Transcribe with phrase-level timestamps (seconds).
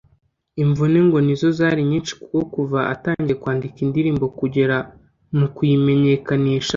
[0.63, 4.77] imvune ngo nizo zari nyinshi kuko kuva atangiye kwandika indirimbo kugera
[5.37, 6.69] mu kuyimenyekanisha